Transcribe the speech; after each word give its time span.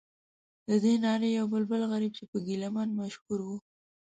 ددې 0.67 0.93
نارې 1.05 1.29
یو 1.37 1.45
بلبل 1.53 1.81
غریب 1.91 2.11
چې 2.17 2.23
په 2.31 2.37
ګیله 2.45 2.69
من 2.75 2.89
مشهور 2.99 3.39
و. 3.45 3.49